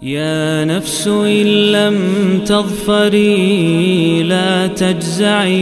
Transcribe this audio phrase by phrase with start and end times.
[0.00, 1.96] يا نفس إن لم
[2.48, 5.60] تظفري لا تجزعي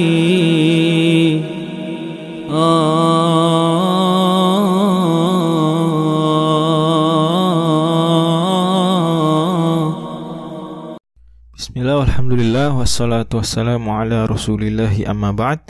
[11.58, 15.66] Bismillah, Alhamdulillah, wassalatu wassalamu ala rasulillahi amma ba'd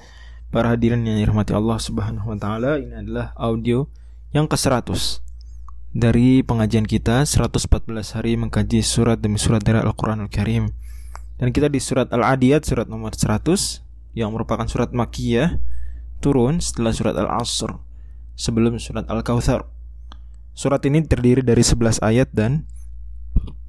[0.53, 3.89] Para hadirin yang dirahmati Allah subhanahu wa ta'ala Ini adalah audio
[4.37, 5.28] yang ke-100
[5.89, 10.69] Dari pengajian kita 114 hari mengkaji surat demi surat dari Al-Quran Al-Karim
[11.41, 13.49] Dan kita di surat Al-Adiyat, surat nomor 100
[14.13, 15.57] Yang merupakan surat Makiyah
[16.21, 17.81] Turun setelah surat Al-Asr
[18.37, 19.65] Sebelum surat Al-Kawthar
[20.53, 22.69] Surat ini terdiri dari 11 ayat dan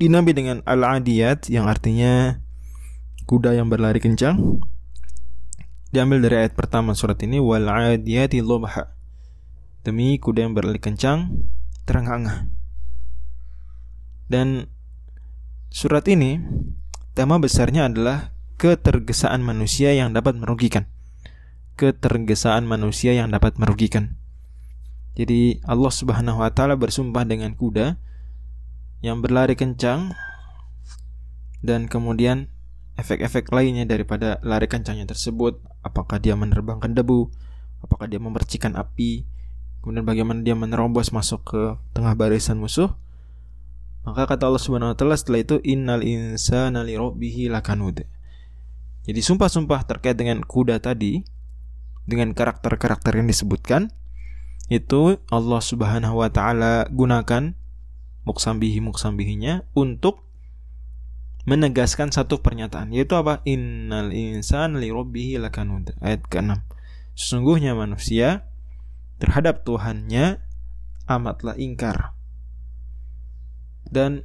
[0.02, 2.42] dinamai dengan al-adiyat yang artinya
[3.30, 4.58] kuda yang berlari kencang.
[5.94, 8.42] Diambil dari ayat pertama surat ini wal adiyati.
[9.86, 11.46] Demi kuda yang berlari kencang
[11.90, 12.46] terengah-engah.
[14.30, 14.70] Dan
[15.74, 16.38] surat ini
[17.18, 20.86] tema besarnya adalah ketergesaan manusia yang dapat merugikan.
[21.74, 24.22] Ketergesaan manusia yang dapat merugikan.
[25.18, 27.98] Jadi Allah Subhanahu wa taala bersumpah dengan kuda
[29.02, 30.14] yang berlari kencang
[31.66, 32.54] dan kemudian
[33.00, 37.32] efek-efek lainnya daripada lari kencangnya tersebut apakah dia menerbangkan debu
[37.80, 39.24] apakah dia memercikan api
[39.82, 41.62] kemudian bagaimana dia menerobos masuk ke
[41.96, 42.92] tengah barisan musuh?
[44.04, 48.08] Maka kata Allah Subhanahu wa taala setelah itu innal insana lirabbihi lakanud.
[49.06, 51.24] Jadi sumpah-sumpah terkait dengan kuda tadi
[52.10, 53.94] dengan karakter-karakter yang disebutkan
[54.70, 57.58] itu Allah Subhanahu wa taala gunakan
[58.26, 60.26] muksambihi muksambihinya untuk
[61.50, 63.42] menegaskan satu pernyataan yaitu apa?
[63.50, 65.98] Innal insana lirabbihi lakanud.
[66.04, 66.80] Ayat ke-6
[67.20, 68.48] sesungguhnya manusia
[69.20, 70.40] terhadap Tuhannya
[71.06, 72.16] amatlah ingkar
[73.90, 74.24] dan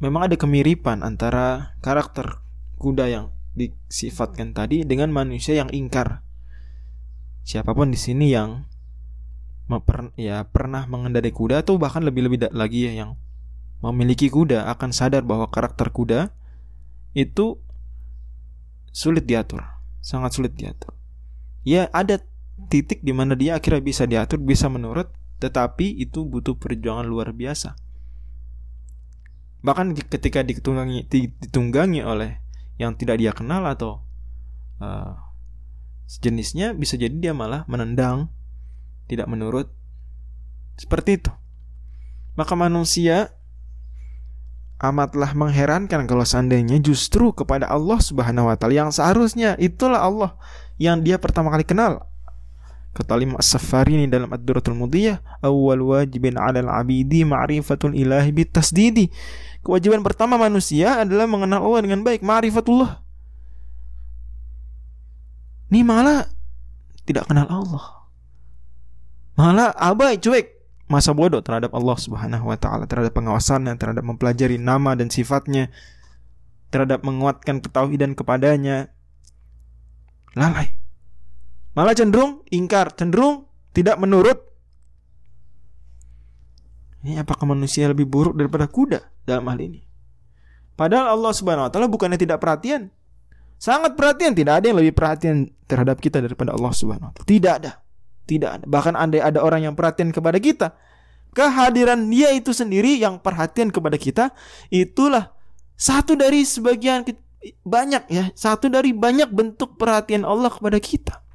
[0.00, 2.40] memang ada kemiripan antara karakter
[2.78, 3.26] kuda yang
[3.58, 6.22] disifatkan tadi dengan manusia yang ingkar
[7.42, 8.64] siapa pun di sini yang
[10.16, 13.20] ya pernah mengendarai kuda atau bahkan lebih-lebih lagi ya yang
[13.84, 16.32] memiliki kuda akan sadar bahwa karakter kuda
[17.12, 17.60] itu
[18.90, 19.62] sulit diatur,
[20.02, 20.94] sangat sulit diatur.
[21.62, 22.18] Ya ada
[22.66, 27.78] titik di mana dia akhirnya bisa diatur, bisa menurut, tetapi itu butuh perjuangan luar biasa.
[29.62, 32.42] Bahkan ketika ditunggangi, ditunggangi oleh
[32.78, 34.02] yang tidak dia kenal atau
[34.78, 35.18] uh,
[36.08, 38.32] sejenisnya bisa jadi dia malah menendang
[39.10, 39.68] tidak menurut
[40.80, 41.30] seperti itu
[42.38, 43.34] maka manusia
[44.78, 50.30] amatlah mengherankan kalau seandainya justru kepada Allah Subhanahu wa taala yang seharusnya itulah Allah
[50.78, 52.06] yang dia pertama kali kenal
[52.98, 59.14] kata Imam As-Safari ini dalam Ad-Duratul Mudiyah awal wajibin 'alal 'abidi ma'rifatul ilahi bitasdidi
[59.62, 63.06] kewajiban pertama manusia adalah mengenal Allah dengan baik ma'rifatullah
[65.68, 66.24] ini malah
[67.04, 67.84] tidak kenal Allah.
[69.36, 70.56] Malah abai cuek
[70.88, 75.68] masa bodoh terhadap Allah Subhanahu wa taala, terhadap pengawasannya, terhadap mempelajari nama dan sifatnya,
[76.72, 78.92] terhadap menguatkan ketauhidan kepadanya.
[80.32, 80.72] Lalai.
[81.78, 84.42] Malah cenderung ingkar, cenderung tidak menurut.
[87.06, 89.86] Ini apakah manusia lebih buruk daripada kuda dalam hal ini?
[90.74, 92.90] Padahal Allah Subhanahu wa taala bukannya tidak perhatian,
[93.62, 97.30] sangat perhatian, tidak ada yang lebih perhatian terhadap kita daripada Allah Subhanahu wa taala.
[97.30, 97.72] Tidak ada.
[98.26, 98.64] Tidak ada.
[98.66, 100.74] Bahkan andai ada orang yang perhatian kepada kita,
[101.30, 104.34] kehadiran dia itu sendiri yang perhatian kepada kita,
[104.74, 105.30] itulah
[105.78, 107.06] satu dari sebagian
[107.62, 111.27] banyak ya, satu dari banyak bentuk perhatian Allah kepada kita.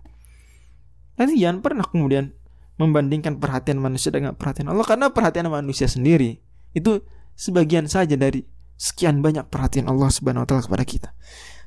[1.13, 2.33] Nanti jangan pernah kemudian
[2.81, 6.41] membandingkan perhatian manusia dengan perhatian Allah karena perhatian manusia sendiri
[6.73, 7.05] itu
[7.37, 8.41] sebagian saja dari
[8.81, 11.09] sekian banyak perhatian Allah Subhanahu wa taala kepada kita.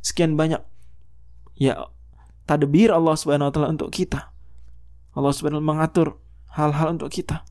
[0.02, 0.58] Sekian banyak
[1.54, 1.86] ya
[2.44, 4.34] tadbir Allah Subhanahu wa taala untuk kita.
[5.14, 6.18] Allah Subhanahu mengatur
[6.50, 7.46] hal-hal untuk kita.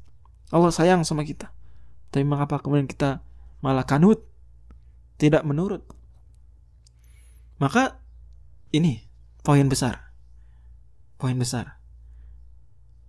[0.51, 1.49] Allah sayang sama kita.
[2.11, 3.23] Tapi mengapa kemudian kita
[3.63, 4.23] malah kanut?
[5.15, 5.81] Tidak menurut.
[7.57, 8.03] Maka
[8.75, 9.07] ini
[9.41, 10.11] poin besar.
[11.15, 11.79] Poin besar.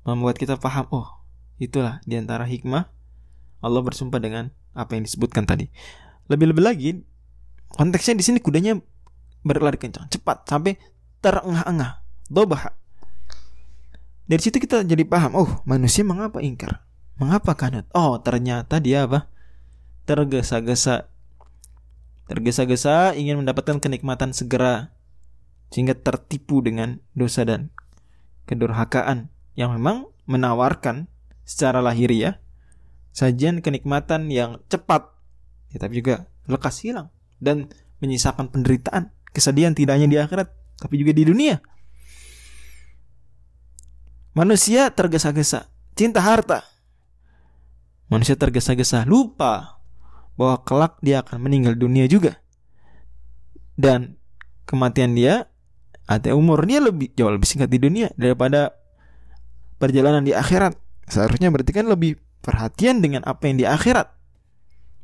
[0.06, 1.10] Membuat kita paham, oh,
[1.58, 2.86] itulah di antara hikmah
[3.64, 5.66] Allah bersumpah dengan apa yang disebutkan tadi.
[6.30, 6.90] Lebih-lebih lagi,
[7.74, 8.78] konteksnya di sini kudanya
[9.42, 10.78] berlari kencang, cepat sampai
[11.18, 12.06] terengah-engah.
[12.30, 12.70] Dobah.
[14.26, 16.82] Dari situ kita jadi paham, oh manusia mengapa ingkar?
[17.16, 17.86] Mengapa kanut?
[17.94, 19.30] Oh ternyata dia apa?
[20.06, 21.10] Tergesa-gesa.
[22.26, 24.94] Tergesa-gesa ingin mendapatkan kenikmatan segera.
[25.70, 27.70] Sehingga tertipu dengan dosa dan
[28.50, 29.30] kedurhakaan.
[29.56, 29.96] Yang memang
[30.28, 31.08] menawarkan
[31.42, 32.38] secara lahiriah
[33.16, 35.08] sajian kenikmatan yang cepat,
[35.72, 37.08] ya, tapi juga lekas hilang
[37.40, 37.72] dan
[38.04, 41.56] menyisakan penderitaan, kesedihan tidak hanya di akhirat, tapi juga di dunia.
[44.36, 46.60] Manusia tergesa-gesa, cinta harta.
[48.12, 49.80] Manusia tergesa-gesa, lupa
[50.36, 52.36] bahwa kelak dia akan meninggal dunia juga.
[53.80, 54.20] Dan
[54.68, 55.48] kematian dia
[56.04, 58.76] atau umurnya lebih jauh lebih singkat di dunia daripada
[59.80, 60.76] perjalanan di akhirat.
[61.06, 64.10] Seharusnya berarti kan lebih perhatian dengan apa yang di akhirat.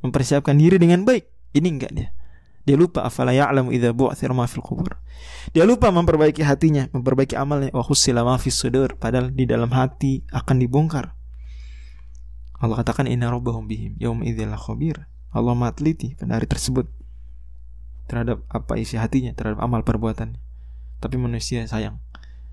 [0.02, 1.28] Mempersiapkan diri dengan baik.
[1.54, 2.08] Ini enggak dia.
[2.62, 4.62] Dia lupa afala ya'lamu idza bu'thira ma fil.
[5.50, 7.74] Dia lupa memperbaiki hatinya, memperbaiki amalnya.
[7.74, 7.82] Wa
[8.38, 11.14] fis sudur, padahal di dalam hati akan dibongkar.
[12.62, 15.10] Allah katakan inna rabbahum bihim yaum idzil khabir.
[15.34, 16.86] Allah maha teliti pada hari tersebut
[18.06, 20.38] terhadap apa isi hatinya, terhadap amal perbuatannya.
[21.02, 21.98] Tapi manusia sayang,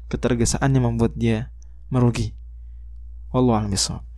[0.09, 1.53] ketergesaannya membuat dia
[1.91, 2.33] merugi.
[3.33, 4.08] Wallahu a'lam.